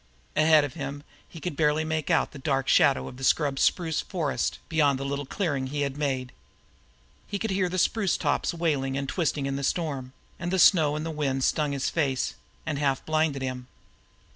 Ahead 0.35 0.63
of 0.63 0.73
him 0.73 1.03
he 1.29 1.39
could 1.39 1.55
barely 1.55 1.83
make 1.85 2.09
out 2.09 2.31
the 2.31 2.39
dark 2.39 2.67
shadow 2.67 3.07
of 3.07 3.17
the 3.17 3.23
scrub 3.23 3.59
spruce 3.59 4.01
forest 4.01 4.57
beyond 4.67 4.97
the 4.97 5.05
little 5.05 5.27
clearing 5.27 5.67
he 5.67 5.81
had 5.81 5.95
made. 5.95 6.31
He 7.27 7.37
could 7.37 7.51
hear 7.51 7.69
the 7.69 7.77
spruce 7.77 8.17
tops 8.17 8.51
wailing 8.51 8.97
and 8.97 9.07
twisting 9.07 9.45
in 9.45 9.57
the 9.57 9.63
storm, 9.63 10.13
and 10.39 10.49
the 10.51 10.57
snow 10.57 10.95
and 10.95 11.05
wind 11.15 11.43
stung 11.43 11.71
his 11.73 11.91
face, 11.91 12.33
and 12.65 12.79
half 12.79 13.05
blinded 13.05 13.43
him. 13.43 13.67